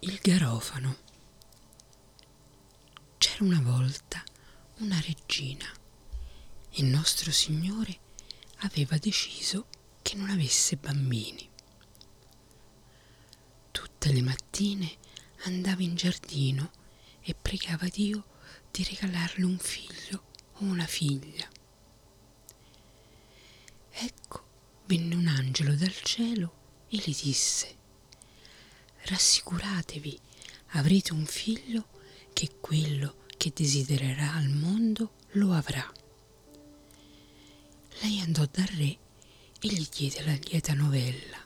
[0.00, 0.96] Il garofano.
[3.16, 4.22] C'era una volta
[4.78, 5.66] una regina.
[6.72, 7.98] Il nostro Signore
[8.58, 9.66] aveva deciso
[10.02, 11.48] che non avesse bambini.
[13.70, 14.96] Tutte le mattine
[15.44, 16.70] andava in giardino
[17.22, 18.26] e pregava Dio
[18.70, 21.48] di regalarle un figlio o una figlia.
[23.90, 24.44] Ecco
[24.84, 27.76] venne un angelo dal cielo e le disse
[29.08, 30.18] Rassicuratevi,
[30.70, 31.86] avrete un figlio
[32.32, 35.88] che quello che desidererà al mondo lo avrà.
[38.00, 38.98] Lei andò dal re
[39.60, 41.38] e gli diede la lieta novella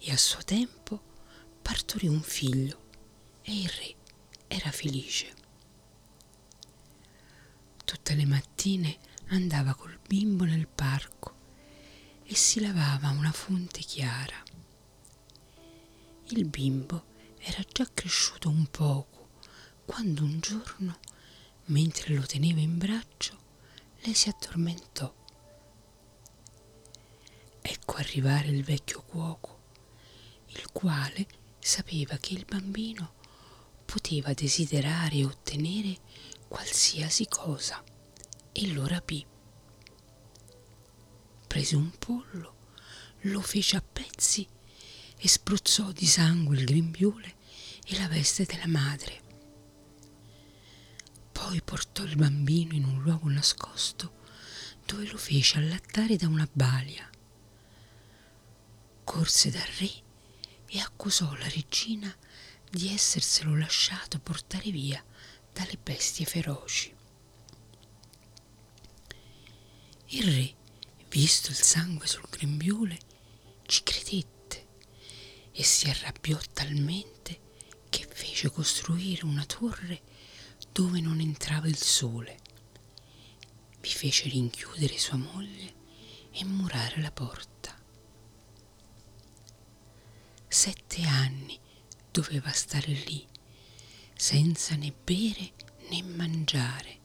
[0.00, 1.00] e a suo tempo
[1.62, 2.86] partorì un figlio
[3.42, 3.94] e il re
[4.48, 5.32] era felice.
[7.84, 11.36] Tutte le mattine andava col bimbo nel parco
[12.24, 14.47] e si lavava a una fonte chiara.
[16.30, 17.04] Il bimbo
[17.38, 19.28] era già cresciuto un poco
[19.84, 20.98] quando un giorno,
[21.66, 23.36] mentre lo teneva in braccio,
[24.00, 25.14] lei si addormentò.
[27.60, 29.60] Ecco arrivare il vecchio cuoco,
[30.48, 31.26] il quale
[31.58, 33.14] sapeva che il bambino
[33.84, 35.98] poteva desiderare e ottenere
[36.48, 37.82] qualsiasi cosa
[38.52, 39.24] e lo rapì
[41.48, 42.54] prese un pollo,
[43.22, 44.46] lo fece a pezzi
[45.18, 47.34] e spruzzò di sangue il grembiule
[47.84, 49.22] e la veste della madre.
[51.32, 54.16] Poi portò il bambino in un luogo nascosto
[54.84, 57.08] dove lo fece allattare da una balia.
[59.04, 59.90] Corse dal re
[60.66, 62.14] e accusò la regina
[62.70, 65.02] di esserselo lasciato portare via
[65.52, 66.94] dalle bestie feroci.
[70.10, 70.54] Il re
[71.08, 72.98] visto il sangue sul grembiule,
[73.66, 74.37] ci credette
[75.58, 77.40] e si arrabbiò talmente
[77.88, 80.02] che fece costruire una torre
[80.70, 82.38] dove non entrava il sole.
[83.80, 85.74] Vi fece rinchiudere sua moglie
[86.30, 87.76] e murare la porta.
[90.46, 91.58] Sette anni
[92.12, 93.26] doveva stare lì,
[94.14, 95.54] senza né bere
[95.90, 97.00] né mangiare,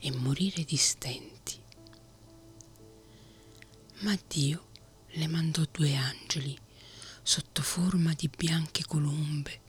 [0.00, 1.66] e morire di stenti
[4.00, 4.66] ma Dio
[5.12, 6.56] le mandò due angeli
[7.28, 9.60] sotto forma di bianche colombe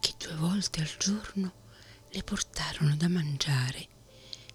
[0.00, 1.52] che due volte al giorno
[2.08, 3.86] le portarono da mangiare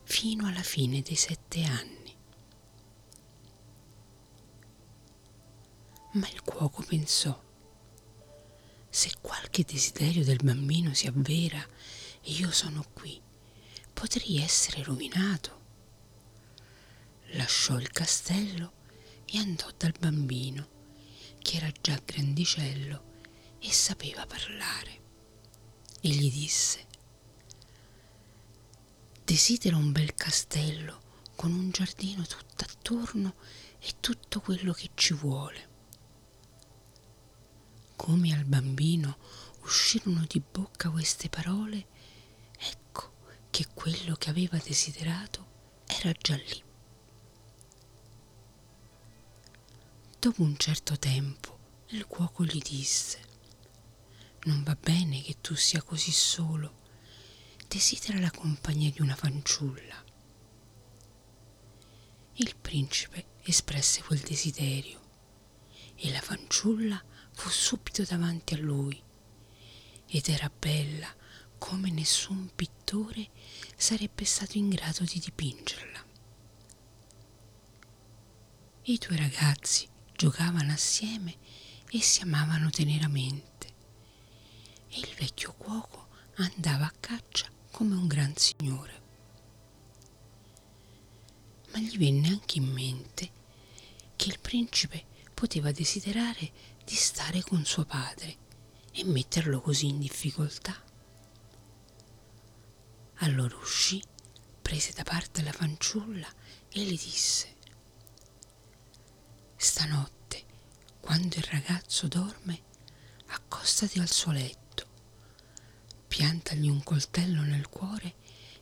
[0.04, 2.14] fino alla fine dei sette anni.
[6.16, 7.42] Ma il cuoco pensò,
[8.90, 11.66] se qualche desiderio del bambino si avvera
[12.22, 13.18] e io sono qui,
[13.94, 15.62] potrei essere rovinato
[17.36, 18.74] lasciò il castello
[19.24, 20.73] e andò dal bambino,
[21.44, 23.12] che era già grandicello
[23.60, 25.02] e sapeva parlare,
[26.02, 26.88] e gli disse,
[29.24, 31.02] desidero un bel castello
[31.36, 33.36] con un giardino tutto attorno
[33.78, 35.70] e tutto quello che ci vuole.
[37.96, 39.18] Come al bambino
[39.62, 41.88] uscirono di bocca queste parole,
[42.58, 43.14] ecco
[43.50, 45.48] che quello che aveva desiderato
[45.86, 46.64] era già lì.
[50.24, 53.20] Dopo un certo tempo il cuoco gli disse
[54.44, 56.80] Non va bene che tu sia così solo,
[57.68, 60.02] desidera la compagnia di una fanciulla.
[62.36, 65.02] Il principe espresse quel desiderio
[65.96, 67.04] e la fanciulla
[67.34, 69.04] fu subito davanti a lui
[70.08, 71.14] ed era bella
[71.58, 73.30] come nessun pittore
[73.76, 76.06] sarebbe stato in grado di dipingerla.
[78.84, 79.92] I due ragazzi
[80.24, 81.36] giocavano assieme
[81.92, 83.68] e si amavano teneramente.
[84.88, 89.02] E il vecchio cuoco andava a caccia come un gran signore.
[91.74, 93.32] Ma gli venne anche in mente
[94.16, 95.04] che il principe
[95.34, 96.54] poteva desiderare
[96.86, 98.38] di stare con suo padre
[98.94, 100.82] e metterlo così in difficoltà.
[103.16, 104.02] Allora uscì,
[104.62, 106.32] prese da parte la fanciulla
[106.70, 107.54] e le disse
[109.64, 110.44] Stanotte,
[111.00, 112.64] quando il ragazzo dorme,
[113.28, 114.86] accostati al suo letto,
[116.06, 118.16] piantagli un coltello nel cuore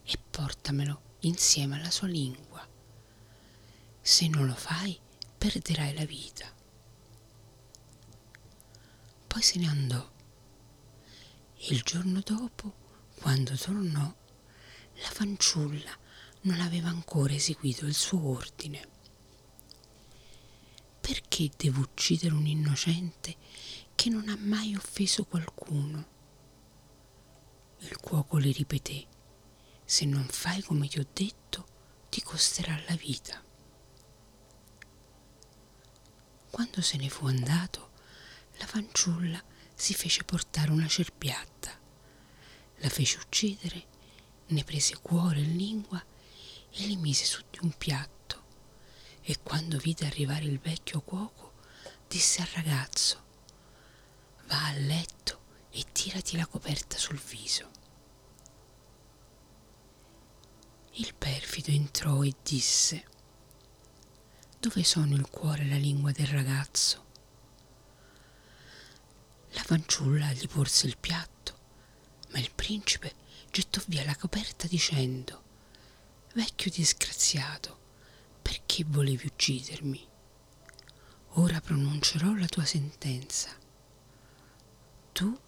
[0.04, 2.66] e portamelo insieme alla sua lingua.
[4.00, 4.98] Se non lo fai,
[5.40, 6.54] perderai la vita.
[9.26, 10.12] Poi se ne andò.
[11.70, 12.76] Il giorno dopo,
[13.16, 14.16] quando tornò,
[15.02, 15.98] la fanciulla
[16.42, 18.91] non aveva ancora eseguito il suo ordine
[21.12, 23.36] perché devo uccidere un innocente
[23.96, 26.08] che non ha mai offeso qualcuno?
[27.80, 29.08] Il cuoco le ripeté,
[29.84, 31.68] se non fai come ti ho detto,
[32.08, 33.44] ti costerà la vita.
[36.50, 37.92] Quando se ne fu andato,
[38.58, 39.44] la fanciulla
[39.74, 41.78] si fece portare una cerbiatta,
[42.78, 43.86] la fece uccidere,
[44.46, 46.02] ne prese cuore e lingua
[46.72, 48.22] e li mise su di un piatto
[49.22, 51.54] e quando vide arrivare il vecchio cuoco
[52.08, 53.24] disse al ragazzo
[54.48, 55.40] va a letto
[55.72, 57.70] e tirati la coperta sul viso.
[60.94, 63.06] Il perfido entrò e disse
[64.60, 67.06] dove sono il cuore e la lingua del ragazzo?
[69.54, 71.58] La fanciulla gli porse il piatto,
[72.30, 73.16] ma il principe
[73.50, 75.42] gettò via la coperta dicendo
[76.34, 77.80] Vecchio disgraziato,
[78.42, 80.08] perché volevi uccidermi?
[81.36, 83.50] Ora pronuncerò la tua sentenza.
[85.12, 85.40] Tu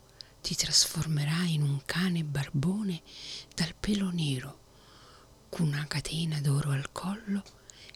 [0.42, 3.02] ti trasformerai in un cane barbone
[3.54, 4.60] dal pelo nero,
[5.50, 7.44] con una catena d'oro al collo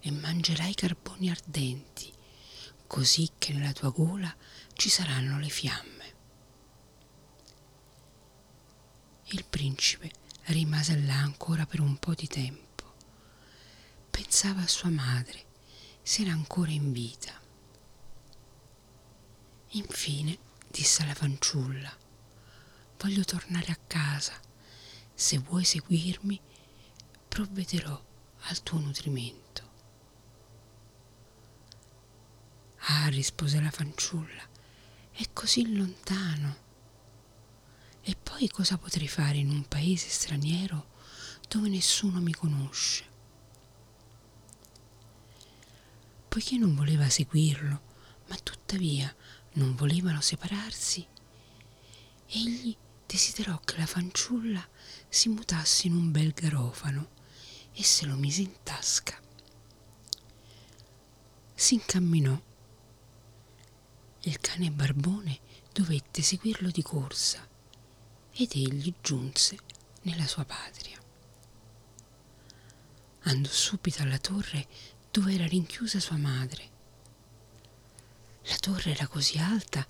[0.02, 2.12] e mangerai carboni ardenti,
[2.88, 4.34] così che nella tua gola
[4.74, 6.16] ci saranno le fiamme.
[9.32, 10.12] Il principe
[10.46, 12.67] rimase là ancora per un po' di tempo
[14.18, 15.46] pensava a sua madre,
[16.02, 17.40] se era ancora in vita.
[19.74, 20.40] Infine
[20.72, 21.96] disse alla fanciulla,
[22.98, 24.34] voglio tornare a casa,
[25.14, 26.42] se vuoi seguirmi
[27.28, 28.04] provvederò
[28.50, 29.72] al tuo nutrimento.
[32.90, 34.50] Ah, rispose la fanciulla,
[35.12, 36.66] è così lontano.
[38.02, 40.88] E poi cosa potrei fare in un paese straniero
[41.48, 43.17] dove nessuno mi conosce?
[46.28, 47.82] Poiché non voleva seguirlo,
[48.28, 49.14] ma tuttavia
[49.54, 51.06] non volevano separarsi,
[52.28, 52.76] egli
[53.06, 54.68] desiderò che la fanciulla
[55.08, 57.10] si mutasse in un bel garofano
[57.72, 59.20] e se lo mise in tasca.
[61.56, 62.40] Si incamminò.
[64.22, 65.40] Il cane barbone
[65.72, 67.48] dovette seguirlo di corsa
[68.32, 69.58] ed egli giunse
[70.02, 71.00] nella sua patria.
[73.22, 74.68] Andò subito alla torre
[75.12, 76.76] dove era rinchiusa sua madre.
[78.44, 79.86] La torre era così alta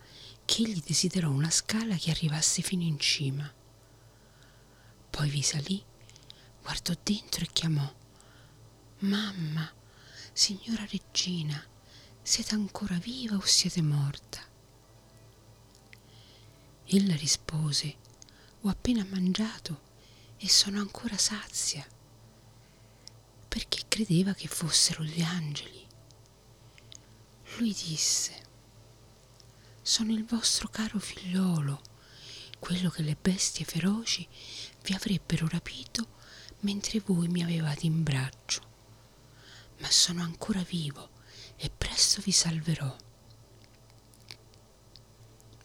[0.45, 3.51] che egli desiderò una scala che arrivasse fino in cima.
[5.09, 5.83] Poi vi salì,
[6.61, 7.95] guardò dentro e chiamò
[8.99, 9.71] Mamma,
[10.33, 11.63] signora regina,
[12.21, 14.41] siete ancora viva o siete morta?
[16.85, 17.95] Ella rispose
[18.61, 19.81] Ho appena mangiato
[20.37, 21.85] e sono ancora sazia
[23.57, 25.83] perché credeva che fossero gli angeli.
[27.57, 28.43] Lui disse,
[29.81, 31.81] sono il vostro caro figliolo,
[32.59, 34.27] quello che le bestie feroci
[34.83, 36.17] vi avrebbero rapito
[36.59, 38.61] mentre voi mi avevate in braccio.
[39.79, 41.09] Ma sono ancora vivo
[41.55, 42.95] e presto vi salverò.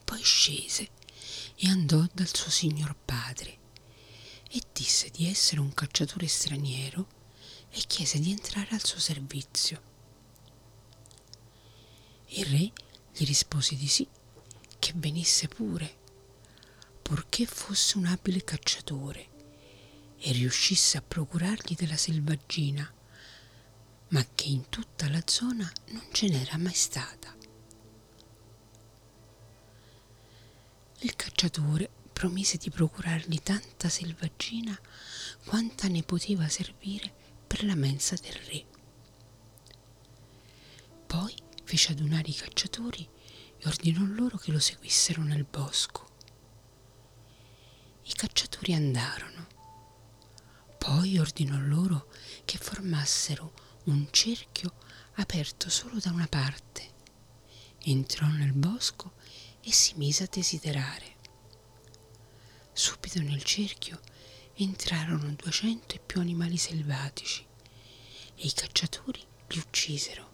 [0.02, 0.88] Poi scese
[1.56, 3.58] e andò dal suo signor padre
[4.50, 7.20] e disse di essere un cacciatore straniero
[7.74, 9.90] e chiese di entrare al suo servizio.
[12.26, 12.72] Il re
[13.14, 14.06] gli rispose di sì,
[14.78, 15.98] che venisse pure,
[17.02, 19.30] purché fosse un abile cacciatore
[20.18, 22.90] e riuscisse a procurargli della selvaggina,
[24.08, 27.34] ma che in tutta la zona non ce n'era mai stata.
[31.00, 34.78] Il cacciatore promise di procurargli tanta selvaggina
[35.44, 37.21] quanta ne poteva servire
[37.52, 38.64] per la mensa del re.
[41.06, 43.06] Poi fece adunare i cacciatori
[43.58, 46.08] e ordinò loro che lo seguissero nel bosco.
[48.04, 49.46] I cacciatori andarono.
[50.78, 52.08] Poi ordinò loro
[52.46, 53.52] che formassero
[53.84, 54.72] un cerchio
[55.16, 56.90] aperto solo da una parte.
[57.80, 59.12] Entrò nel bosco
[59.60, 61.16] e si mise a desiderare.
[62.72, 64.00] Subito nel cerchio
[64.62, 67.44] entrarono duecento e più animali selvatici
[68.34, 70.30] e i cacciatori li uccisero.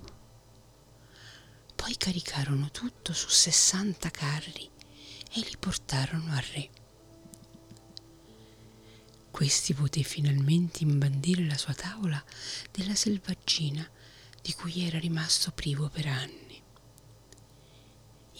[1.74, 4.68] Poi caricarono tutto su sessanta carri
[5.32, 6.70] e li portarono al re.
[9.30, 12.22] Questi poté finalmente imbandire la sua tavola
[12.72, 13.88] della selvaggina
[14.42, 16.60] di cui era rimasto privo per anni.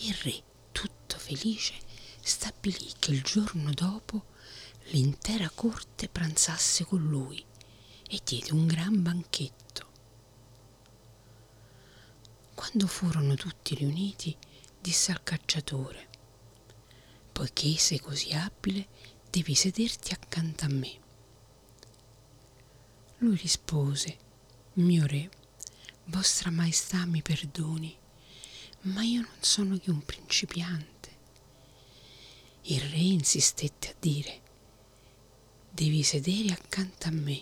[0.01, 0.43] Il re,
[0.73, 1.75] tutto felice,
[2.21, 4.37] stabilì che il giorno dopo
[4.91, 7.45] l'intera corte pranzasse con lui
[8.09, 9.87] e diede un gran banchetto.
[12.55, 14.35] Quando furono tutti riuniti,
[14.81, 16.09] disse al cacciatore,
[17.33, 18.89] poiché sei così abile,
[19.31, 20.99] devi sederti accanto a me.
[23.19, 24.17] Lui rispose,
[24.75, 25.29] mio re,
[26.05, 27.95] vostra maestà mi perdoni,
[28.83, 30.97] ma io non sono che un principiante.
[32.63, 34.43] Il re insistette a dire,
[35.79, 37.41] devi sedere accanto a me,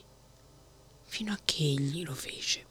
[1.05, 2.67] fino a che egli lo fece.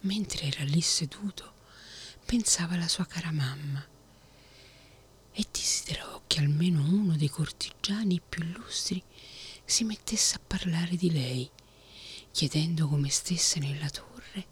[0.00, 1.52] Mentre era lì seduto,
[2.24, 3.86] pensava alla sua cara mamma
[5.32, 9.02] e desiderò che almeno uno dei cortigiani più illustri
[9.66, 11.50] si mettesse a parlare di lei,
[12.30, 14.46] chiedendo come stesse nella torre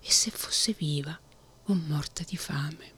[0.00, 1.18] e se fosse viva
[1.64, 2.92] o morta di fame.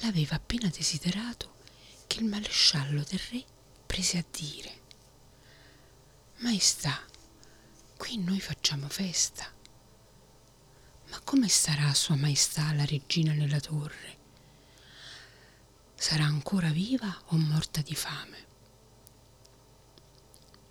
[0.00, 1.59] L'aveva appena desiderato
[2.10, 3.44] che il maresciallo del re
[3.86, 4.78] prese a dire
[6.38, 7.00] Maestà,
[7.96, 9.46] qui noi facciamo festa.
[11.10, 14.16] Ma come starà Sua Maestà la regina nella torre?
[15.94, 18.46] Sarà ancora viva o morta di fame?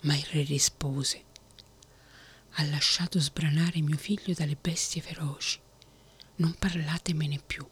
[0.00, 1.24] Ma il re rispose,
[2.50, 5.58] ha lasciato sbranare mio figlio dalle bestie feroci,
[6.36, 7.66] non parlatemene più.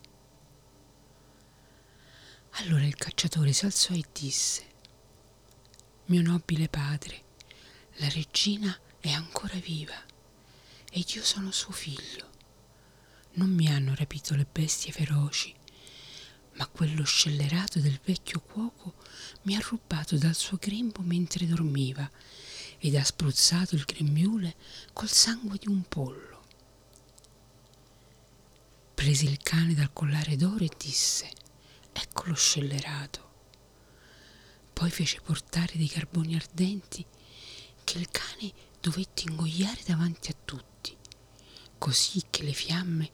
[2.61, 4.67] Allora il cacciatore si alzò e disse,
[6.07, 7.23] mio nobile padre,
[7.99, 9.95] la regina è ancora viva
[10.91, 12.29] ed io sono suo figlio.
[13.35, 15.55] Non mi hanno rapito le bestie feroci,
[16.55, 18.95] ma quello scellerato del vecchio cuoco
[19.43, 22.11] mi ha rubato dal suo grembo mentre dormiva
[22.79, 24.57] ed ha spruzzato il grembiule
[24.93, 26.45] col sangue di un pollo.
[28.95, 31.38] Prese il cane dal collare d'oro e disse
[32.01, 33.27] Ecco lo scellerato.
[34.73, 37.05] Poi fece portare dei carboni ardenti
[37.83, 40.97] che il cane dovette ingoiare davanti a tutti,
[41.77, 43.11] così che le fiamme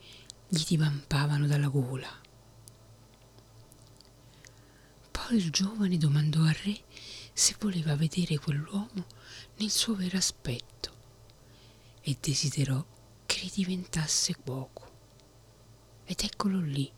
[0.49, 2.21] gli divampavano dalla gola.
[5.11, 6.79] Poi il giovane domandò al re
[7.33, 9.07] se voleva vedere quell'uomo
[9.57, 10.93] nel suo vero aspetto
[12.03, 12.85] e desiderò
[13.25, 14.93] che ridiventasse cuoco.
[16.05, 16.93] Ed eccolo lì,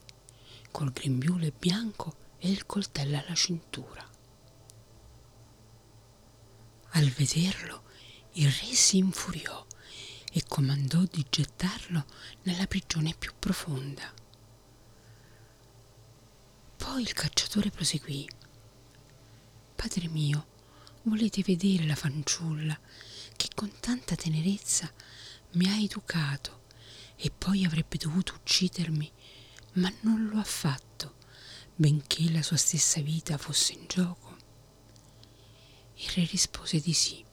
[0.77, 4.07] col grembiule bianco e il coltello alla cintura.
[6.91, 7.85] Al vederlo,
[8.33, 9.65] il re si infuriò
[10.31, 12.05] e comandò di gettarlo
[12.43, 14.13] nella prigione più profonda.
[16.77, 18.29] Poi il cacciatore proseguì.
[19.77, 20.47] Padre mio,
[21.05, 22.79] volete vedere la fanciulla
[23.35, 24.93] che con tanta tenerezza
[25.53, 26.65] mi ha educato
[27.17, 29.11] e poi avrebbe dovuto uccidermi
[29.77, 31.17] ma non lo ha fatto,
[31.75, 34.37] benché la sua stessa vita fosse in gioco.
[35.97, 37.25] Il re rispose di sì.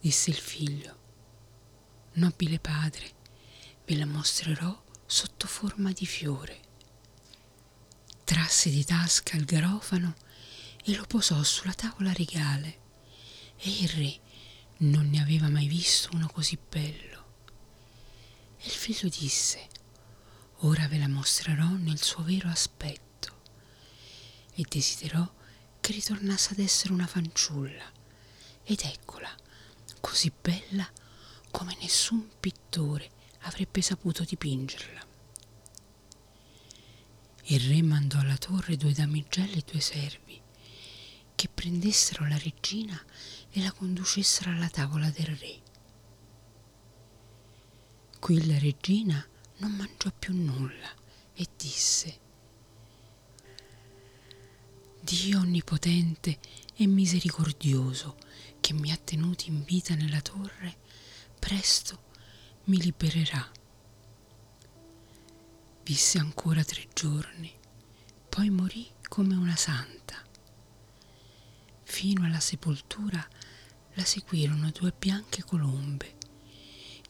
[0.00, 0.98] Disse il figlio,
[2.14, 3.12] nobile padre,
[3.84, 6.60] ve la mostrerò sotto forma di fiore.
[8.22, 10.14] Trasse di tasca il garofano
[10.84, 12.84] e lo posò sulla tavola regale
[13.56, 14.20] e il re
[14.78, 17.24] non ne aveva mai visto uno così bello.
[18.58, 19.68] E il figlio disse,
[20.60, 23.04] Ora ve la mostrerò nel suo vero aspetto.
[24.54, 25.30] E desiderò
[25.80, 27.84] che ritornasse ad essere una fanciulla.
[28.64, 29.28] Ed eccola,
[30.00, 30.90] così bella
[31.50, 33.10] come nessun pittore
[33.40, 35.04] avrebbe saputo dipingerla.
[37.48, 40.42] Il re mandò alla torre due damigelli e due servi
[41.36, 43.00] che prendessero la regina
[43.50, 45.60] e la conducessero alla tavola del re.
[48.18, 49.24] Qui la regina
[49.58, 50.90] non mangiò più nulla
[51.34, 52.20] e disse
[55.00, 56.38] Dio onnipotente
[56.74, 58.16] e misericordioso
[58.60, 60.76] che mi ha tenuti in vita nella torre,
[61.38, 62.02] presto
[62.64, 63.48] mi libererà.
[65.84, 67.52] Visse ancora tre giorni,
[68.28, 70.20] poi morì come una santa.
[71.84, 73.24] Fino alla sepoltura
[73.94, 76.16] la seguirono due bianche colombe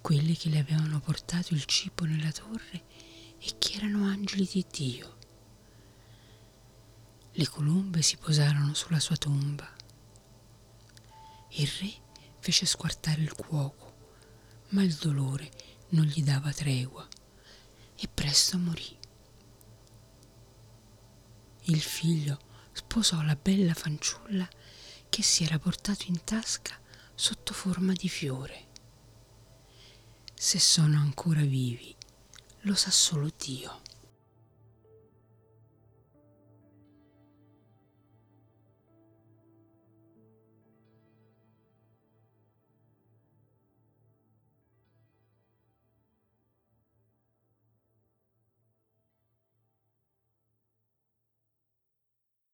[0.07, 2.85] quelli che le avevano portato il cibo nella torre
[3.41, 5.17] e che erano angeli di Dio.
[7.33, 9.69] Le colombe si posarono sulla sua tomba.
[11.55, 11.93] Il re
[12.39, 13.95] fece squartare il cuoco,
[14.69, 15.51] ma il dolore
[15.89, 17.05] non gli dava tregua
[17.97, 18.97] e presto morì.
[21.63, 22.39] Il figlio
[22.71, 24.49] sposò la bella fanciulla
[25.09, 26.79] che si era portato in tasca
[27.13, 28.67] sotto forma di fiore
[30.39, 31.95] se sono ancora vivi,
[32.61, 33.81] lo sa solo Dio.